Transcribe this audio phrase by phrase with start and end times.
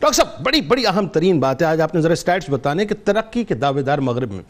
[0.00, 2.94] Doctor صاحب، بڑی بڑی اہم ترین بات ہے۔ آج آپ نے ذرا سٹیٹس بتانے کہ
[3.04, 4.44] ترقی کے دعوے دار مغرب میں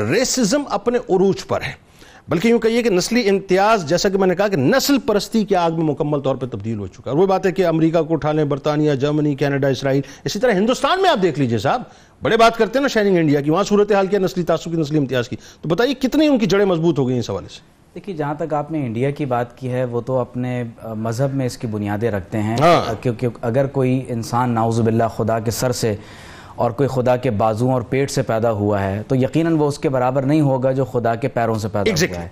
[0.00, 1.72] ریسزم اپنے عروج پر ہے۔
[2.28, 5.56] بلکہ یوں کہیے کہ نسلی امتیاز، جیسا کہ میں نے کہا کہ نسل پرستی کی
[5.56, 8.14] آگ میں مکمل طور پہ تبدیل ہو چکا ہے۔ وہ بات ہے کہ امریکہ کو
[8.14, 11.82] اٹھا لیں، برطانیہ، جرمنی، کینیڈا، اسرائیل، اسی طرح ہندوستان میں آپ دیکھ لیجیے صاحب۔
[12.22, 14.98] بڑے بات کرتے ہیں نا شائننگ انڈیا کی۔ وہاں صورتحال کیا نسلی تعصب کی، نسلی
[14.98, 18.14] امتیاز کی۔ تو بتائیے کتنی ان کی جڑیں مضبوط ہو گئی اس حوالے سے؟ دیکھیے
[18.16, 20.62] جہاں تک آپ نے انڈیا کی بات کی ہے وہ تو اپنے
[20.96, 25.38] مذہب میں اس کی بنیادیں رکھتے ہیں۔ ہاں۔ کیونکہ اگر کوئی انسان نعوذ باللہ خدا
[25.38, 25.94] کے سر سے
[26.54, 29.78] اور کوئی خدا کے بازوں اور پیٹ سے پیدا ہوا ہے تو یقیناً وہ اس
[29.78, 32.28] کے برابر نہیں ہوگا جو خدا کے پیروں سے پیدا ہوا ہے۔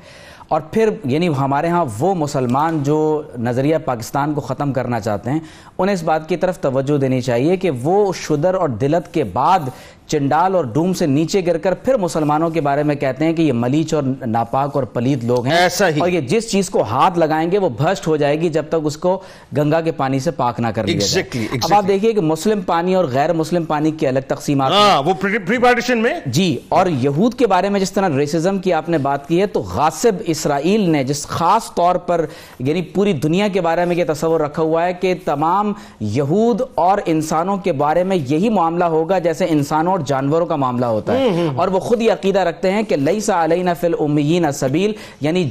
[0.48, 2.96] اور پھر یعنی ہمارے ہاں وہ مسلمان جو
[3.38, 5.38] نظریہ پاکستان کو ختم کرنا چاہتے ہیں
[5.78, 9.68] انہیں اس بات کی طرف توجہ دینی چاہیے کہ وہ شدر اور دلت کے بعد
[10.12, 13.42] چنڈال اور ڈوم سے نیچے گر کر پھر مسلمانوں کے بارے میں کہتے ہیں کہ
[13.42, 16.82] یہ ملیچ اور ناپاک اور پلید لوگ ہیں ایسا ہی۔ اور یہ جس چیز کو
[16.82, 19.18] ہاتھ لگائیں گے وہ بھسٹ ہو جائے گی جب تک اس کو
[19.56, 21.76] گنگا کے پانی سے پاک نہ کر لیا جائے۔ Exactly, اب exactly.
[21.76, 25.58] آپ دیکھیے کہ مسلم پانی اور غیر مسلم پانی کی الگ تقسیمات ہاں وہ پری
[25.58, 29.28] پارٹیشن میں۔ جی اور یہود کے بارے میں جس طرح ریسزم کی آپ نے بات
[29.28, 32.24] کی ہے تو غاصب اسرائیل نے جس خاص طور پر
[32.58, 35.72] یعنی پوری دنیا کے بارے میں یہ تصور رکھا ہوا ہے کہ تمام
[36.12, 40.86] یہود اور انسانوں کے بارے میں یہی معاملہ ہوگا جیسے انسانوں اور جانوروں کا معاملہ
[40.86, 44.92] ہوتا ہے اور وہ خود یہ عقیدہ رکھتے ہیں کہ لیسا علینا فی الامیین سبیل
[45.20, 45.44] یعنی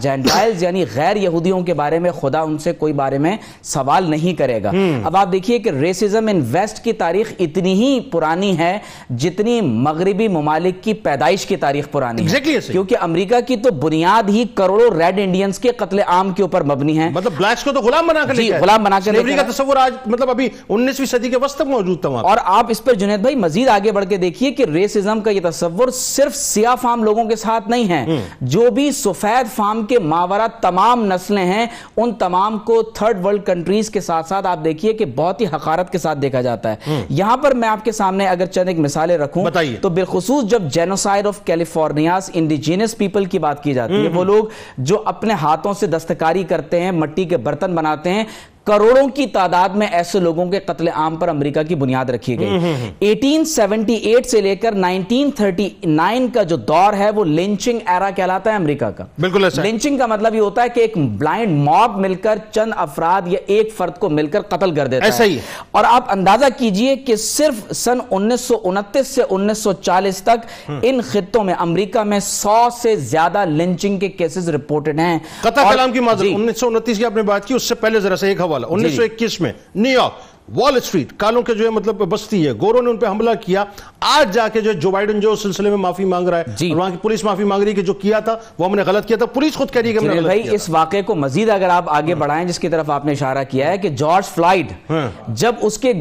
[0.00, 4.38] جینٹائلز یعنی غیر یہودیوں کے بارے میں خدا ان سے کوئی بارے میں سوال نہیں
[4.38, 4.70] کرے گا
[5.04, 8.78] اب آپ دیکھیے کہ ریسزم ان ویسٹ کی تاریخ اتنی ہی پرانی ہے
[9.16, 12.40] جتنی مغربی ممالک کی پیدائش کی تاریخ پرانی ہے۔
[12.72, 16.98] کیونکہ امریکہ کی تو بنیاد ہی کروڑوں ریڈ انڈینز کے قتل عام کے اوپر مبنی
[16.98, 19.42] ہے مطلب بلیکس کو تو غلام بنا کر جی، لے۔ غلام بنا کر لے کا۔
[19.42, 23.20] تصور آج مطلب ابھی انیسویں صدی کے وسط موجود تھا۔ اور آپ اس پر جنید
[23.20, 27.24] بھائی مزید آگے بڑھ کے دیکھیے کہ ریسزم کا یہ تصور صرف سیاہ فام لوگوں
[27.24, 28.04] کے ساتھ نہیں ہے۔
[28.40, 33.90] جو بھی سفید فام کے ماورہ تمام نسلیں ہیں ان تمام کو تھرڈ ورلڈ کنٹریز
[33.90, 37.36] کے ساتھ ساتھ آپ دیکھیے کہ بہت ہی حقارت کے ساتھ دیکھا جاتا ہے۔ یہاں
[37.36, 39.44] پر میں آپ کے سامنے اگر چند ایک مثالیں رکھوں۔
[39.82, 44.44] تو بالخصوص جب genocide of California's indigenous people کی بات کی جاتی ہے وہ لوگ
[44.78, 48.24] جو اپنے ہاتھوں سے دستکاری کرتے ہیں مٹی کے برتن بناتے ہیں
[48.68, 52.58] کروڑوں کی تعداد میں ایسے لوگوں کے قتل عام پر امریکہ کی بنیاد رکھی گئی۔
[53.00, 57.78] ایٹین سیونٹی ایٹ سے لے کر نائنٹین تھرٹی نائن کا جو دور ہے وہ لنچنگ
[57.86, 61.52] ایرا کہلاتا ہے امریکہ کا۔ بالکل۔ لنچنگ کا مطلب یہ ہوتا ہے کہ ایک بلائنڈ
[61.52, 65.24] موب مل کر چند افراد یا ایک فرد کو مل کر قتل کر دیتا ایسا
[65.24, 65.38] ہے ہی۔
[65.70, 70.70] اور آپ اندازہ کیجیے کہ صرف سن انیس سو انتیس سے انیس سو چالیس تک
[70.82, 75.92] ان خطوں میں امریکہ میں سو سے زیادہ لنچنگ کے کیسز رپورٹڈ ہیں۔ قطع کلام
[75.92, 78.16] کی معذرت جی۔ انیس سو انتیس کی آپ نے بات کی اس سے پہلے ذرا
[78.16, 81.70] سے ایک حوالہ انیس سو اکیس میں نیو یارک وال اسٹریٹ کالوں کے جو ہے
[81.70, 83.64] مطلب بستی ہے۔ گوروں نے ان پہ حملہ کیا۔
[84.00, 86.76] آج جا کے جو جو بائیڈن جو سلسلے میں معافی مانگ رہا ہے جی۔ اور
[86.76, 89.06] وہاں کی پولیس معافی مانگ رہی ہے کہ جو کیا تھا وہ ہم نے غلط
[89.06, 91.02] کیا تھا۔ پولیس خود کہہ رہی ہے کہ ہم نے غلط بھائی کیا۔ اس واقعے
[91.02, 93.88] کو مزید اگر آپ آگے بڑھائیں جس کی طرف آپ نے اشارہ کیا ہے کہ
[93.88, 95.92] جارج فلائیڈ ہاں۔ جب اس کے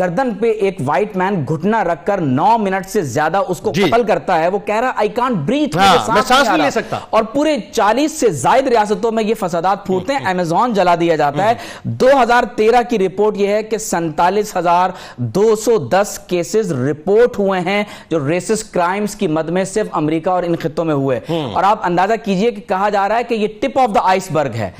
[0.00, 3.82] گردن پہ ایک وائٹ مین گھٹنا رکھ کر نو منٹ سے زیادہ اس کو جی۔
[3.82, 6.98] قتل کرتا ہے وہ کہہ رہا آئی کانٹ بریتھ ہاں، میں سانس نہیں لے سکتا۔
[7.10, 11.48] اور پورے چالیس سے زائد ریاستوں میں یہ فسادات پھوٹتے ہیں۔ امیزون جلا دیا جاتا
[11.48, 11.54] ہے۔
[11.84, 17.38] دو ہزار تیرہ کی رپورٹ یہ ہے کہ سنتالیس ہزار دو سو دس کیسز رپورٹ
[17.38, 21.20] ہوئے ہیں جو ریسس کرائمز کی مد میں صرف امریکہ اور ان خطوں میں ہوئے۔
[21.28, 24.30] اور آپ اندازہ کیجیے کہ کہا جا رہا ہے کہ یہ ٹپ آف دا آئس
[24.32, 24.70] برگ ہے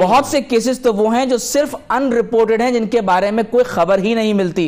[0.00, 3.42] بہت سے کیسز تو وہ ہیں جو صرف ان رپورٹڈ ہیں جن کے بارے میں
[3.50, 4.66] کوئی خبر ہی نہیں ملتی۔